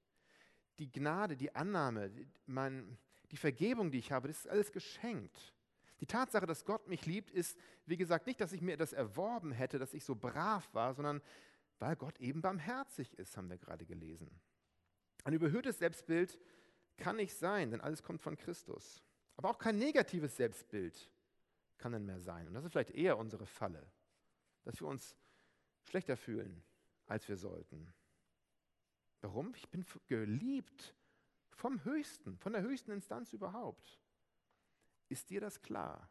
[0.79, 2.11] Die Gnade, die Annahme,
[2.47, 2.97] mein,
[3.31, 5.53] die Vergebung, die ich habe, das ist alles geschenkt.
[6.01, 9.53] Die Tatsache, dass Gott mich liebt, ist, wie gesagt, nicht, dass ich mir das erworben
[9.53, 11.21] hätte, dass ich so brav war, sondern
[11.79, 14.31] weil Gott eben barmherzig ist, haben wir gerade gelesen.
[15.25, 16.39] Ein überhöhtes Selbstbild
[16.97, 19.03] kann nicht sein, denn alles kommt von Christus.
[19.37, 21.11] Aber auch kein negatives Selbstbild
[21.79, 22.47] kann dann mehr sein.
[22.47, 23.85] Und das ist vielleicht eher unsere Falle,
[24.65, 25.17] dass wir uns
[25.85, 26.63] schlechter fühlen,
[27.07, 27.93] als wir sollten.
[29.21, 29.55] Warum?
[29.55, 30.95] Ich bin geliebt
[31.51, 33.99] vom Höchsten, von der höchsten Instanz überhaupt.
[35.09, 36.11] Ist dir das klar?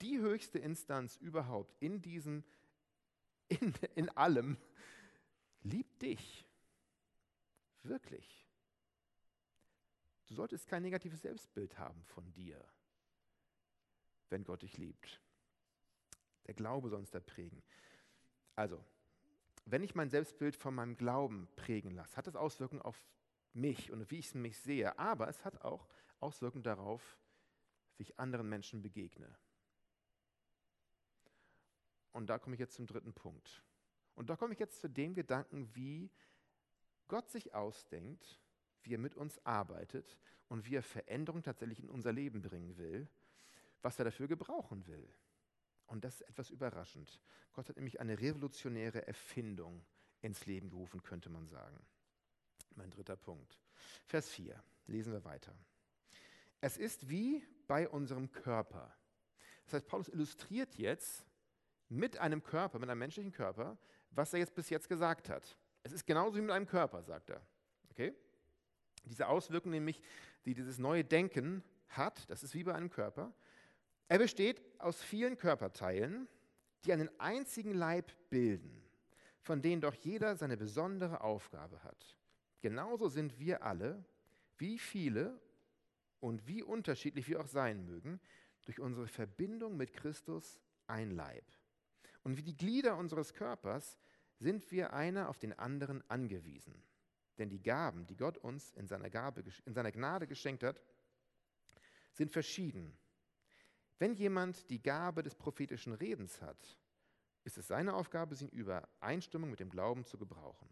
[0.00, 2.44] Die höchste Instanz überhaupt in diesem,
[3.48, 4.56] in, in allem,
[5.62, 6.46] liebt dich.
[7.82, 8.46] Wirklich.
[10.26, 12.64] Du solltest kein negatives Selbstbild haben von dir,
[14.30, 15.20] wenn Gott dich liebt.
[16.46, 17.62] Der Glaube soll uns da prägen.
[18.54, 18.84] Also,
[19.64, 23.00] wenn ich mein Selbstbild von meinem Glauben prägen lasse, hat das Auswirkungen auf
[23.52, 25.88] mich und wie ich mich sehe, aber es hat auch
[26.20, 27.18] Auswirkungen darauf,
[27.96, 29.34] wie ich anderen Menschen begegne.
[32.12, 33.62] Und da komme ich jetzt zum dritten Punkt.
[34.14, 36.10] Und da komme ich jetzt zu dem Gedanken, wie
[37.08, 38.40] Gott sich ausdenkt,
[38.82, 43.08] wie er mit uns arbeitet und wie er Veränderung tatsächlich in unser Leben bringen will,
[43.80, 45.08] was er dafür gebrauchen will.
[45.86, 47.20] Und das ist etwas überraschend.
[47.52, 49.84] Gott hat nämlich eine revolutionäre Erfindung
[50.20, 51.78] ins Leben gerufen, könnte man sagen.
[52.74, 53.58] Mein dritter Punkt.
[54.06, 54.62] Vers 4.
[54.86, 55.54] Lesen wir weiter.
[56.60, 58.94] Es ist wie bei unserem Körper.
[59.64, 61.24] Das heißt, Paulus illustriert jetzt
[61.88, 63.76] mit einem Körper, mit einem menschlichen Körper,
[64.10, 65.56] was er jetzt bis jetzt gesagt hat.
[65.82, 67.44] Es ist genauso wie mit einem Körper, sagt er.
[67.90, 68.14] Okay?
[69.04, 70.00] Diese Auswirkung nämlich,
[70.44, 73.32] die dieses neue Denken hat, das ist wie bei einem Körper.
[74.12, 76.28] Er besteht aus vielen Körperteilen,
[76.84, 78.84] die einen einzigen Leib bilden,
[79.40, 82.18] von denen doch jeder seine besondere Aufgabe hat.
[82.60, 84.04] Genauso sind wir alle,
[84.58, 85.40] wie viele
[86.20, 88.20] und wie unterschiedlich wir auch sein mögen,
[88.66, 91.46] durch unsere Verbindung mit Christus ein Leib.
[92.22, 93.96] Und wie die Glieder unseres Körpers
[94.36, 96.74] sind wir einer auf den anderen angewiesen.
[97.38, 100.82] Denn die Gaben, die Gott uns in seiner, Gabe, in seiner Gnade geschenkt hat,
[102.12, 102.94] sind verschieden.
[104.02, 106.76] Wenn jemand die Gabe des prophetischen Redens hat,
[107.44, 110.68] ist es seine Aufgabe, sie in Übereinstimmung mit dem Glauben zu gebrauchen.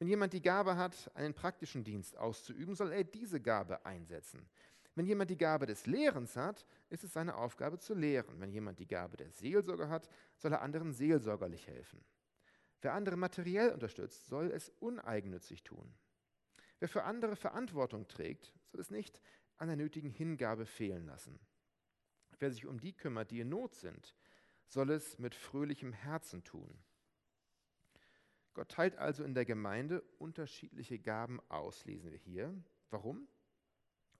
[0.00, 4.48] Wenn jemand die Gabe hat, einen praktischen Dienst auszuüben, soll er diese Gabe einsetzen.
[4.96, 8.40] Wenn jemand die Gabe des Lehrens hat, ist es seine Aufgabe zu lehren.
[8.40, 12.04] Wenn jemand die Gabe der Seelsorge hat, soll er anderen seelsorgerlich helfen.
[12.80, 15.94] Wer andere materiell unterstützt, soll es uneigennützig tun.
[16.80, 19.20] Wer für andere Verantwortung trägt, soll es nicht
[19.56, 21.38] an der nötigen Hingabe fehlen lassen.
[22.38, 24.14] Wer sich um die kümmert, die in Not sind,
[24.66, 26.78] soll es mit fröhlichem Herzen tun.
[28.54, 32.54] Gott teilt also in der Gemeinde unterschiedliche Gaben aus, lesen wir hier.
[32.90, 33.28] Warum?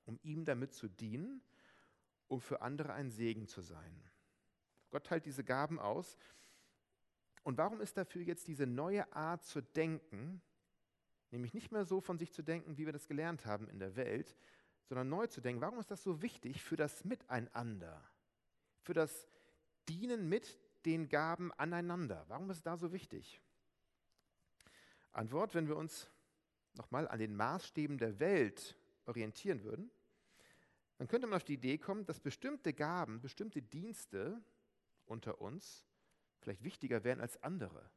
[0.04, 1.42] Um ihm damit zu dienen,
[2.28, 4.02] um für andere ein Segen zu sein.
[4.90, 6.16] Gott teilt diese Gaben aus.
[7.42, 10.42] Und warum ist dafür jetzt diese neue Art zu denken,
[11.30, 13.96] nämlich nicht mehr so von sich zu denken, wie wir das gelernt haben in der
[13.96, 14.36] Welt,
[14.88, 15.60] sondern neu zu denken?
[15.60, 18.02] Warum ist das so wichtig für das Miteinander,
[18.82, 19.28] für das
[19.88, 22.24] Dienen mit den Gaben aneinander?
[22.28, 23.40] Warum ist es da so wichtig?
[25.12, 26.08] Antwort, wenn wir uns
[26.74, 29.90] nochmal an den Maßstäben der Welt orientieren würden,
[30.98, 34.42] dann könnte man auf die Idee kommen, dass bestimmte Gaben, bestimmte Dienste
[35.04, 35.86] unter uns
[36.40, 37.90] vielleicht wichtiger wären als andere.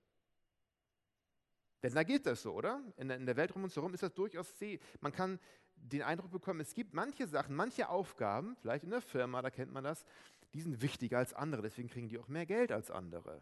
[1.81, 2.83] Denn da gilt das so, oder?
[2.97, 4.53] In der, Welt um uns herum ist das durchaus,
[4.99, 5.39] man kann
[5.81, 9.71] den Eindruck bekommen, es gibt manche Sachen, manche Aufgaben, vielleicht in der Firma, da kennt
[9.71, 10.05] man das,
[10.53, 13.41] die sind wichtiger als andere, deswegen kriegen die auch mehr Geld als andere.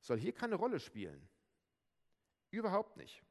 [0.00, 1.28] Soll hier keine Rolle spielen.
[2.50, 3.22] Überhaupt nicht.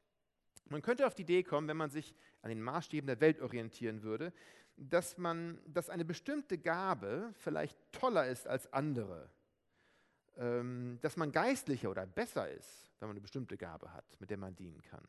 [0.70, 4.04] Man könnte auf die Idee kommen, wenn man sich an den Maßstäben der Welt orientieren
[4.04, 4.34] würde,
[4.78, 9.30] dass, man, dass eine bestimmte Gabe vielleicht toller ist als andere.
[10.38, 14.38] Ähm, dass man geistlicher oder besser ist, wenn man eine bestimmte Gabe hat, mit der
[14.38, 15.06] man dienen kann.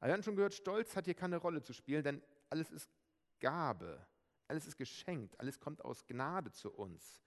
[0.00, 2.90] Aber wir haben schon gehört, Stolz hat hier keine Rolle zu spielen, denn alles ist
[3.38, 4.04] Gabe,
[4.48, 7.22] alles ist geschenkt, alles kommt aus Gnade zu uns.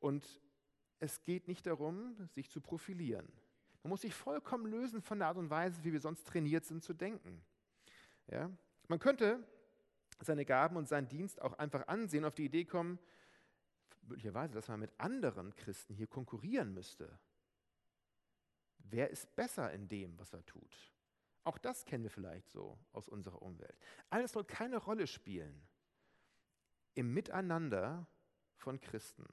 [0.00, 0.40] Und
[0.98, 3.30] es geht nicht darum, sich zu profilieren.
[3.82, 6.82] Man muss sich vollkommen lösen von der Art und Weise, wie wir sonst trainiert sind
[6.82, 7.42] zu denken.
[8.26, 8.50] Ja?
[8.88, 9.46] Man könnte
[10.20, 12.98] seine Gaben und seinen Dienst auch einfach ansehen, auf die Idee kommen,
[14.02, 17.18] möglicherweise, dass man mit anderen Christen hier konkurrieren müsste.
[18.78, 20.92] Wer ist besser in dem, was er tut?
[21.44, 23.76] Auch das kennen wir vielleicht so aus unserer Umwelt.
[24.10, 25.66] Alles soll keine Rolle spielen
[26.94, 28.06] im Miteinander
[28.56, 29.26] von Christen.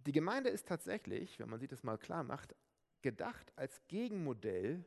[0.00, 2.54] Die Gemeinde ist tatsächlich, wenn man sich das mal klar macht,
[3.02, 4.84] gedacht als Gegenmodell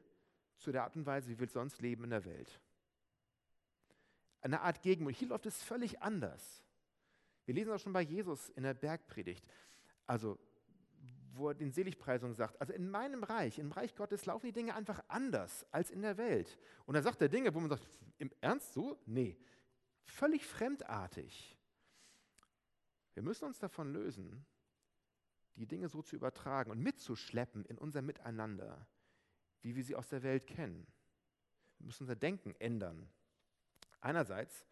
[0.57, 2.59] zu der Art und Weise, wie wir sonst leben in der Welt.
[4.41, 5.17] Eine Art Gegenmodell.
[5.17, 6.63] Hier läuft es völlig anders.
[7.45, 9.45] Wir lesen das schon bei Jesus in der Bergpredigt.
[10.05, 10.39] Also,
[11.33, 14.75] wo er den Seligpreisungen sagt, also in meinem Reich, im Reich Gottes laufen die Dinge
[14.75, 16.57] einfach anders als in der Welt.
[16.85, 18.99] Und dann sagt er Dinge, wo man sagt, im Ernst so?
[19.05, 19.37] Nee,
[20.03, 21.57] völlig fremdartig.
[23.13, 24.45] Wir müssen uns davon lösen,
[25.55, 28.87] die Dinge so zu übertragen und mitzuschleppen in unser Miteinander,
[29.61, 30.87] wie wir sie aus der Welt kennen.
[31.77, 33.09] Wir müssen unser Denken ändern.
[33.99, 34.65] Einerseits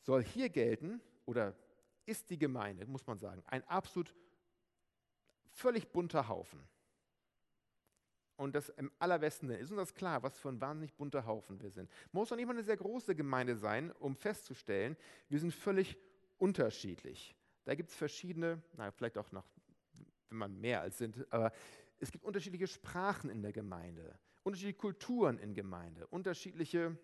[0.00, 1.54] soll hier gelten, oder
[2.06, 4.14] ist die Gemeinde, muss man sagen, ein absolut
[5.58, 6.60] völlig bunter Haufen.
[8.36, 11.70] Und das im allerbesten ist uns das klar, was für ein wahnsinnig bunter Haufen wir
[11.70, 11.90] sind.
[12.12, 14.96] Muss doch nicht mal eine sehr große Gemeinde sein, um festzustellen,
[15.28, 15.98] wir sind völlig
[16.38, 17.34] unterschiedlich.
[17.64, 19.44] Da gibt es verschiedene, na, vielleicht auch noch,
[20.28, 21.52] wenn man mehr als sind, aber
[21.98, 26.96] es gibt unterschiedliche Sprachen in der Gemeinde, unterschiedliche Kulturen in Gemeinde, unterschiedliche,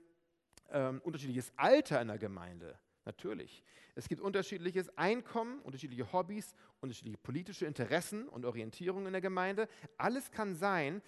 [0.69, 2.79] ähm, unterschiedliches Alter in der Gemeinde.
[3.05, 3.63] Natürlich.
[3.95, 9.69] Es gibt unterschiedliches Einkommen, unterschiedliche Hobbys, unterschiedliche politische Interessen und Orientierungen in der Gemeinde.
[9.99, 11.03] Alles kann sein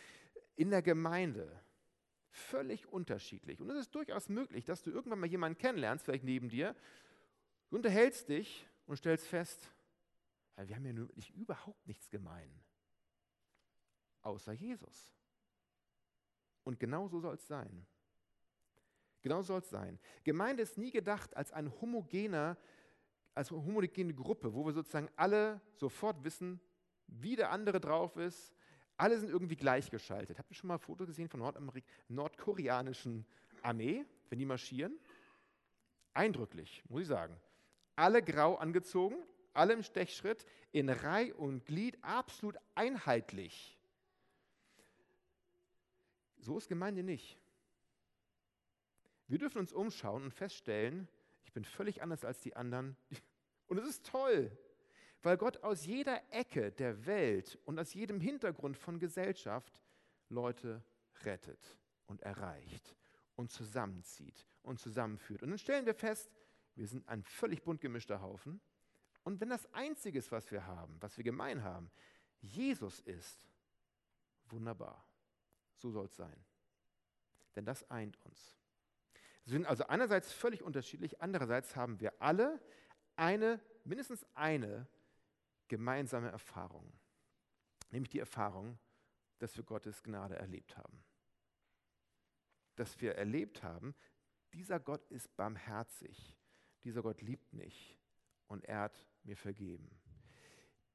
[0.57, 1.61] in der Gemeinde.
[2.31, 3.61] Völlig unterschiedlich.
[3.61, 6.77] Und es ist durchaus möglich, dass du irgendwann mal jemanden kennenlernst, vielleicht neben dir,
[7.71, 9.71] du unterhältst dich und stellst fest,
[10.57, 12.51] wir haben ja wirklich überhaupt nichts gemein,
[14.23, 15.13] außer Jesus.
[16.65, 17.87] Und genau so soll es sein.
[19.27, 19.99] Genau soll es sein.
[20.25, 22.57] Gemeinde ist nie gedacht als eine homogene,
[23.35, 26.61] als homogene Gruppe, wo wir sozusagen alle sofort wissen,
[27.09, 28.55] wie der andere drauf ist.
[28.97, 30.39] Alle sind irgendwie gleichgeschaltet.
[30.39, 33.27] Habt ihr schon mal ein Foto gesehen von Nordamerik nordkoreanischen
[33.63, 34.99] Armee, wenn die marschieren?
[36.15, 37.37] Eindrücklich, muss ich sagen
[37.97, 39.17] alle grau angezogen,
[39.55, 43.77] alle im Stechschritt, in Reih und Glied, absolut einheitlich.
[46.39, 47.39] So ist Gemeinde nicht.
[49.29, 51.09] Wir dürfen uns umschauen und feststellen,
[51.45, 52.97] ich bin völlig anders als die anderen.
[53.69, 54.57] Und es ist toll,
[55.23, 59.81] weil Gott aus jeder Ecke der Welt und aus jedem Hintergrund von Gesellschaft
[60.29, 60.85] Leute
[61.25, 62.95] rettet und erreicht
[63.35, 65.43] und zusammenzieht und zusammenführt.
[65.43, 66.31] Und dann stellen wir fest,
[66.77, 68.61] wir sind ein völlig bunt gemischter Haufen.
[69.25, 71.91] Und wenn das Einzige was wir haben, was wir gemein haben,
[72.41, 73.49] Jesus ist,
[74.45, 75.05] wunderbar.
[75.75, 76.45] So soll es sein.
[77.57, 78.57] Denn das eint uns.
[79.47, 82.61] Wir sind also einerseits völlig unterschiedlich, andererseits haben wir alle
[83.17, 84.87] eine, mindestens eine
[85.69, 86.93] gemeinsame Erfahrung.
[87.91, 88.79] Nämlich die Erfahrung,
[89.39, 91.03] dass wir Gottes Gnade erlebt haben.
[92.75, 93.95] Dass wir erlebt haben,
[94.53, 96.37] dieser Gott ist barmherzig
[96.87, 97.99] dieser Gott liebt mich
[98.47, 99.91] und er hat mir vergeben.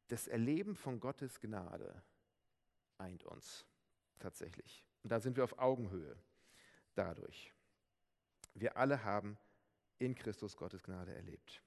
[0.07, 2.01] Das Erleben von Gottes Gnade
[2.97, 3.67] eint uns
[4.17, 4.85] tatsächlich.
[5.03, 6.17] Und da sind wir auf Augenhöhe
[6.95, 7.53] dadurch.
[8.53, 9.37] Wir alle haben
[9.99, 11.61] in Christus Gottes Gnade erlebt.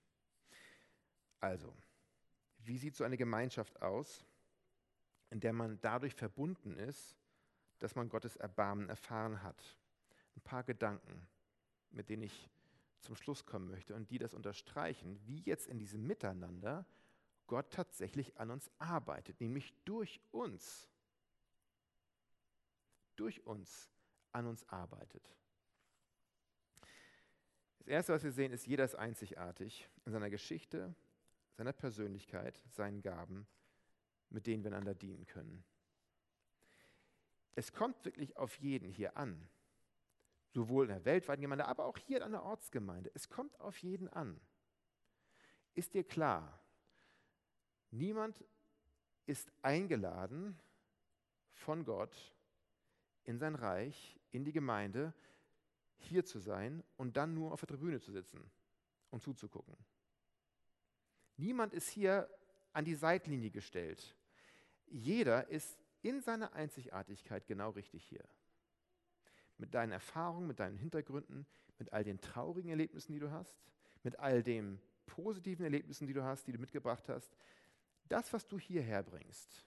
[1.41, 1.75] Also,
[2.59, 4.25] wie sieht so eine Gemeinschaft aus,
[5.31, 7.17] in der man dadurch verbunden ist,
[7.79, 9.77] dass man Gottes Erbarmen erfahren hat?
[10.37, 11.29] Ein paar Gedanken,
[11.91, 12.49] mit denen ich
[13.01, 16.87] zum Schluss kommen möchte und die das unterstreichen, wie jetzt in diesem Miteinander
[17.47, 20.89] Gott tatsächlich an uns arbeitet, nämlich durch uns.
[23.17, 23.91] Durch uns
[24.33, 25.31] an uns arbeitet.
[27.85, 30.95] Das Erste, was wir sehen, ist, jeder ist einzigartig in seiner Geschichte,
[31.53, 33.47] seiner Persönlichkeit, seinen Gaben,
[34.31, 35.65] mit denen wir einander dienen können.
[37.55, 39.49] Es kommt wirklich auf jeden hier an
[40.55, 43.11] sowohl in der weltweiten Gemeinde, aber auch hier an der Ortsgemeinde.
[43.13, 44.41] Es kommt auf jeden an.
[45.75, 46.61] Ist dir klar,
[47.91, 48.45] niemand
[49.27, 50.59] ist eingeladen
[51.53, 52.17] von Gott
[53.25, 55.13] in sein Reich, in die Gemeinde,
[56.05, 58.51] hier zu sein und dann nur auf der Tribüne zu sitzen
[59.11, 59.77] und zuzugucken.
[61.37, 62.29] Niemand ist hier
[62.73, 64.17] an die Seitlinie gestellt.
[64.87, 68.25] Jeder ist in seiner Einzigartigkeit genau richtig hier
[69.59, 71.47] mit deinen Erfahrungen, mit deinen Hintergründen,
[71.79, 73.55] mit all den traurigen Erlebnissen, die du hast,
[74.03, 77.37] mit all den positiven Erlebnissen, die du hast, die du mitgebracht hast.
[78.09, 79.65] Das, was du hierher bringst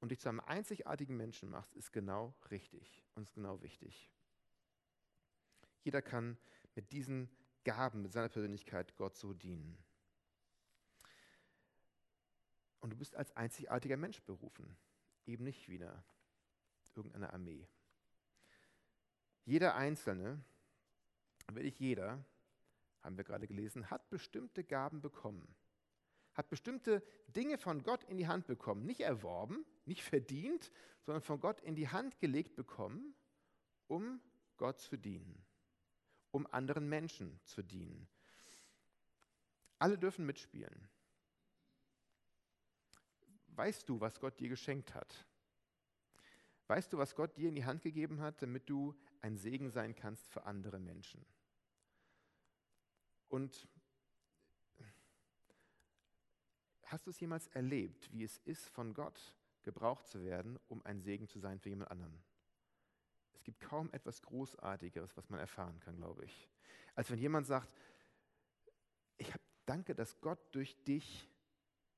[0.00, 4.10] und dich zu einem einzigartigen Menschen machst, ist genau richtig und ist genau wichtig.
[5.84, 6.36] Jeder kann
[6.74, 7.30] mit diesen
[7.62, 9.78] Gaben, mit seiner Persönlichkeit Gott so dienen.
[12.80, 14.76] Und du bist als einzigartiger Mensch berufen,
[15.24, 16.04] eben nicht wieder
[16.94, 17.66] irgendeine Armee.
[19.44, 20.42] Jeder Einzelne,
[21.50, 22.24] wirklich jeder,
[23.02, 25.46] haben wir gerade gelesen, hat bestimmte Gaben bekommen,
[26.32, 31.40] hat bestimmte Dinge von Gott in die Hand bekommen, nicht erworben, nicht verdient, sondern von
[31.40, 33.14] Gott in die Hand gelegt bekommen,
[33.86, 34.20] um
[34.56, 35.43] Gott zu dienen,
[36.34, 38.08] um anderen Menschen zu dienen.
[39.78, 40.88] Alle dürfen mitspielen.
[43.48, 45.24] Weißt du, was Gott dir geschenkt hat?
[46.66, 49.94] Weißt du, was Gott dir in die Hand gegeben hat, damit du ein Segen sein
[49.94, 51.24] kannst für andere Menschen?
[53.28, 53.68] Und
[56.82, 61.00] hast du es jemals erlebt, wie es ist, von Gott gebraucht zu werden, um ein
[61.00, 62.24] Segen zu sein für jemand anderen?
[63.34, 66.48] Es gibt kaum etwas Großartigeres, was man erfahren kann, glaube ich,
[66.94, 67.74] als wenn jemand sagt,
[69.16, 69.32] ich
[69.66, 71.28] danke, dass Gott durch dich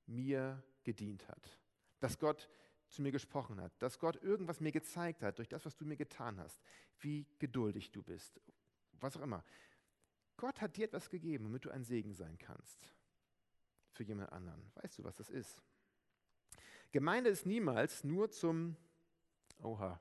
[0.06, 1.58] mir gedient hat,
[2.00, 2.48] dass Gott
[2.88, 5.96] zu mir gesprochen hat, dass Gott irgendwas mir gezeigt hat durch das, was du mir
[5.96, 6.60] getan hast,
[7.00, 8.40] wie geduldig du bist,
[8.92, 9.44] was auch immer.
[10.36, 12.92] Gott hat dir etwas gegeben, damit du ein Segen sein kannst
[13.90, 14.70] für jemand anderen.
[14.74, 15.62] Weißt du, was das ist?
[16.92, 18.76] Gemeinde ist niemals nur zum,
[19.62, 20.00] oha,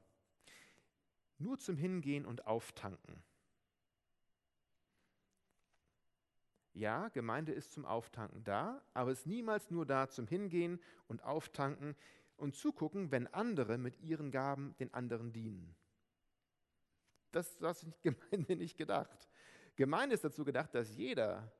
[1.38, 3.24] nur zum Hingehen und Auftanken.
[6.74, 11.24] Ja, Gemeinde ist zum Auftanken da, aber es ist niemals nur da zum Hingehen und
[11.24, 11.95] Auftanken
[12.36, 15.74] und zugucken, wenn andere mit ihren Gaben den anderen dienen.
[17.32, 19.30] Das, das ist Gemeinde nicht gedacht.
[19.76, 21.52] Gemeinde ist dazu gedacht, dass jeder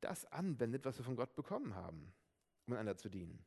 [0.00, 2.12] das anwendet, was wir von Gott bekommen haben,
[2.66, 3.44] um einander zu dienen.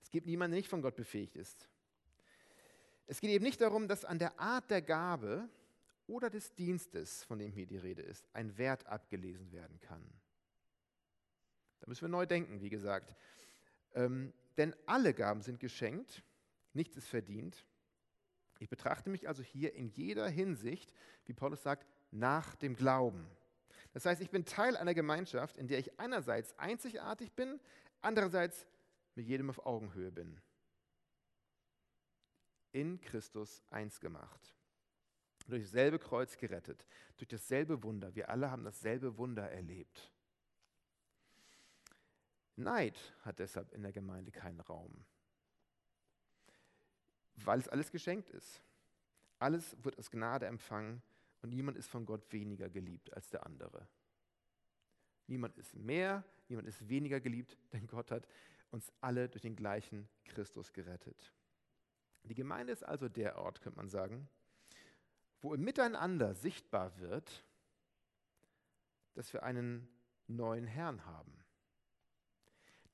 [0.00, 1.68] Es gibt niemanden, der nicht von Gott befähigt ist.
[3.06, 5.48] Es geht eben nicht darum, dass an der Art der Gabe
[6.06, 10.02] oder des Dienstes, von dem hier die Rede ist, ein Wert abgelesen werden kann.
[11.80, 13.14] Da müssen wir neu denken, wie gesagt.
[13.94, 16.22] Ähm, denn alle Gaben sind geschenkt,
[16.72, 17.64] nichts ist verdient.
[18.58, 20.92] Ich betrachte mich also hier in jeder Hinsicht,
[21.26, 23.26] wie Paulus sagt, nach dem Glauben.
[23.92, 27.60] Das heißt, ich bin Teil einer Gemeinschaft, in der ich einerseits einzigartig bin,
[28.00, 28.66] andererseits
[29.14, 30.40] mit jedem auf Augenhöhe bin.
[32.76, 34.54] In Christus eins gemacht.
[35.48, 38.14] Durch dasselbe Kreuz gerettet, durch dasselbe Wunder.
[38.14, 40.12] Wir alle haben dasselbe Wunder erlebt.
[42.56, 45.06] Neid hat deshalb in der Gemeinde keinen Raum,
[47.36, 48.60] weil es alles geschenkt ist.
[49.38, 51.02] Alles wird als Gnade empfangen
[51.40, 53.88] und niemand ist von Gott weniger geliebt als der andere.
[55.28, 58.28] Niemand ist mehr, niemand ist weniger geliebt, denn Gott hat
[58.70, 61.32] uns alle durch den gleichen Christus gerettet.
[62.28, 64.28] Die Gemeinde ist also der Ort, könnte man sagen,
[65.40, 67.44] wo im Miteinander sichtbar wird,
[69.14, 69.88] dass wir einen
[70.26, 71.46] neuen Herrn haben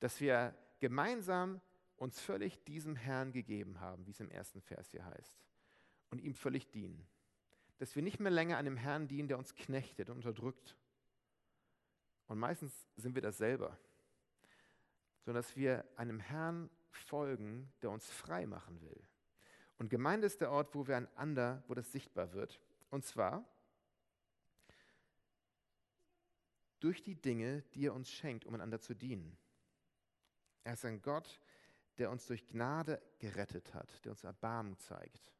[0.03, 1.61] dass wir gemeinsam
[1.95, 5.33] uns völlig diesem Herrn gegeben haben, wie es im ersten Vers hier heißt,
[6.09, 7.07] und ihm völlig dienen.
[7.77, 10.75] Dass wir nicht mehr länger einem Herrn dienen, der uns knechtet und unterdrückt
[12.27, 13.79] Und meistens sind wir das selber,
[15.21, 19.01] sondern dass wir einem Herrn folgen, der uns frei machen will.
[19.77, 22.59] Und Gemeinde ist der Ort, wo wir einander, wo das sichtbar wird.
[22.89, 23.43] Und zwar
[26.79, 29.37] durch die Dinge, die er uns schenkt, um einander zu dienen.
[30.63, 31.39] Er ist ein Gott,
[31.97, 35.33] der uns durch Gnade gerettet hat, der uns Erbarmen zeigt.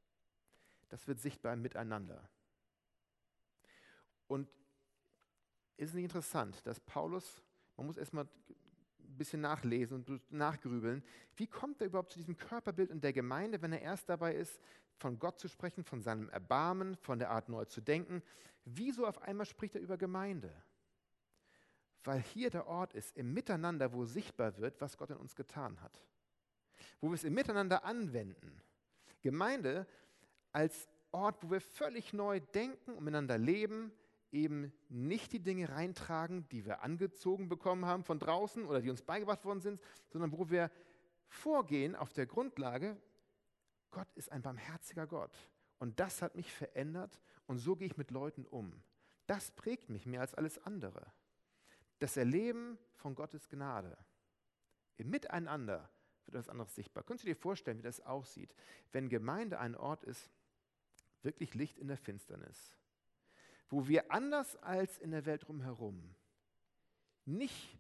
[0.90, 2.30] Das wird sichtbar miteinander.
[4.28, 4.50] Und
[5.78, 7.42] ist nicht interessant, dass Paulus,
[7.76, 8.28] man muss erstmal
[9.14, 11.03] ein bisschen nachlesen und nachgrübeln,
[11.36, 14.59] wie kommt er überhaupt zu diesem Körperbild in der Gemeinde, wenn er erst dabei ist,
[14.97, 18.22] von Gott zu sprechen, von seinem Erbarmen, von der Art neu zu denken.
[18.66, 20.53] Wieso auf einmal spricht er über Gemeinde?
[22.03, 25.82] weil hier der Ort ist, im Miteinander, wo sichtbar wird, was Gott in uns getan
[25.82, 26.01] hat.
[26.99, 28.61] Wo wir es im Miteinander anwenden.
[29.22, 29.88] Gemeinde
[30.51, 33.91] als Ort, wo wir völlig neu denken und miteinander leben,
[34.34, 39.02] eben nicht die Dinge reintragen, die wir angezogen bekommen haben von draußen oder die uns
[39.02, 40.72] beigebracht worden sind, sondern wo wir
[41.28, 42.98] vorgehen auf der Grundlage,
[43.92, 45.38] Gott ist ein barmherziger Gott.
[45.80, 48.84] Und das hat mich verändert und so gehe ich mit Leuten um.
[49.28, 51.14] Das prägt mich mehr als alles andere
[52.04, 53.98] das Erleben von Gottes Gnade.
[54.98, 55.90] Im Miteinander
[56.26, 57.04] wird etwas anderes sichtbar.
[57.04, 58.54] Könntest du dir vorstellen, wie das aussieht,
[58.92, 60.30] wenn Gemeinde ein Ort ist,
[61.22, 62.76] wirklich Licht in der Finsternis,
[63.74, 66.14] wo wir anders als in der Welt drumherum
[67.26, 67.80] nicht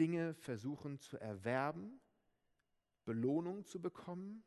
[0.00, 2.00] Dinge versuchen zu erwerben,
[3.04, 4.42] Belohnung zu bekommen,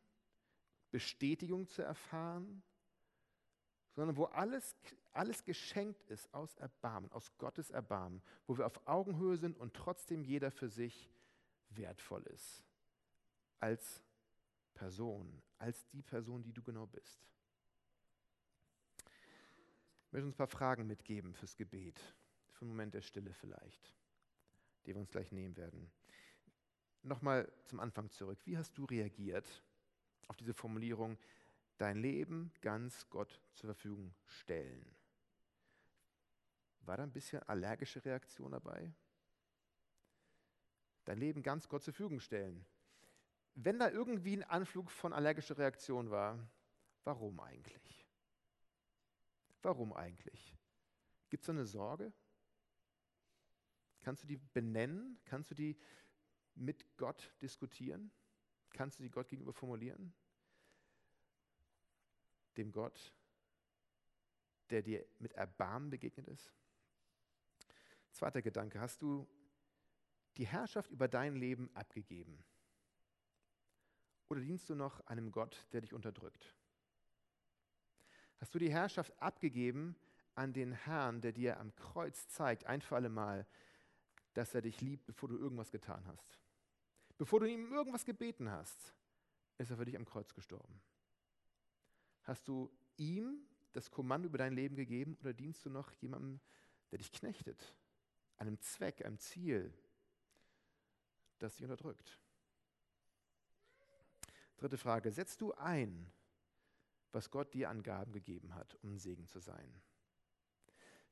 [0.91, 2.61] Bestätigung zu erfahren,
[3.93, 4.75] sondern wo alles,
[5.13, 10.25] alles geschenkt ist aus Erbarmen, aus Gottes Erbarmen, wo wir auf Augenhöhe sind und trotzdem
[10.25, 11.09] jeder für sich
[11.69, 12.65] wertvoll ist.
[13.61, 14.03] Als
[14.73, 17.25] Person, als die Person, die du genau bist.
[20.13, 21.99] Möchte uns ein paar Fragen mitgeben fürs Gebet,
[22.51, 23.95] für einen Moment der Stille vielleicht,
[24.85, 25.91] die wir uns gleich nehmen werden.
[27.01, 28.39] Nochmal zum Anfang zurück.
[28.45, 29.63] Wie hast du reagiert
[30.27, 31.17] auf diese Formulierung,
[31.77, 34.95] dein Leben ganz Gott zur Verfügung stellen.
[36.81, 38.93] War da ein bisschen allergische Reaktion dabei?
[41.05, 42.63] Dein Leben ganz Gott zur Verfügung stellen.
[43.55, 46.37] Wenn da irgendwie ein Anflug von allergischer Reaktion war,
[47.03, 48.02] warum eigentlich?
[49.63, 50.55] Warum eigentlich?
[51.29, 52.13] Gibt es eine Sorge?
[54.01, 55.19] Kannst du die benennen?
[55.25, 55.75] Kannst du die
[56.53, 58.11] mit Gott diskutieren?
[58.69, 60.13] Kannst du die Gott gegenüber formulieren?
[62.57, 63.13] dem Gott,
[64.69, 66.51] der dir mit Erbarmen begegnet ist?
[68.11, 69.27] Zweiter Gedanke, hast du
[70.37, 72.43] die Herrschaft über dein Leben abgegeben?
[74.29, 76.55] Oder dienst du noch einem Gott, der dich unterdrückt?
[78.43, 79.95] Hast du die Herrschaft abgegeben
[80.35, 83.47] an den Herrn, der dir am Kreuz zeigt, ein für alle Mal,
[84.33, 86.41] dass er dich liebt, bevor du irgendwas getan hast?
[87.17, 88.93] Bevor du ihm irgendwas gebeten hast,
[89.59, 90.81] ist er für dich am Kreuz gestorben.
[92.23, 96.41] Hast du ihm das Kommando über dein Leben gegeben oder dienst du noch jemandem,
[96.91, 97.73] der dich knechtet?
[98.35, 99.73] Einem Zweck, einem Ziel,
[101.39, 102.19] das dich unterdrückt?
[104.57, 106.11] Dritte Frage, setzt du ein,
[107.13, 109.81] was Gott dir an Gaben gegeben hat, um Segen zu sein?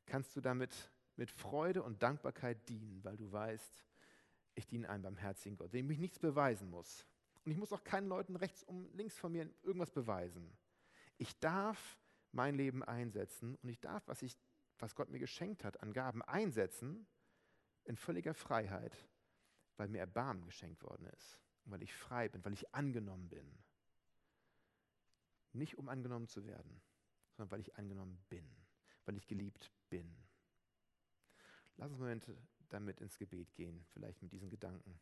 [0.06, 3.86] Kannst du damit mit Freude und Dankbarkeit dienen, weil du weißt,
[4.56, 7.08] ich diene einem barmherzigen Gott, dem ich nichts beweisen muss.
[7.46, 10.58] Und ich muss auch keinen Leuten rechts um links von mir irgendwas beweisen.
[11.18, 12.00] Ich darf
[12.32, 14.38] mein Leben einsetzen und ich darf, was, ich,
[14.80, 17.08] was Gott mir geschenkt hat an Gaben, einsetzen
[17.84, 18.96] in völliger Freiheit,
[19.78, 23.64] weil mir Erbarmen geschenkt worden ist und weil ich frei bin, weil ich angenommen bin.
[25.54, 26.82] Nicht um angenommen zu werden,
[27.36, 28.50] sondern weil ich angenommen bin,
[29.06, 30.16] weil ich geliebt bin.
[31.78, 32.32] Lass uns einen Moment
[32.70, 35.00] damit ins Gebet gehen, vielleicht mit diesen Gedanken.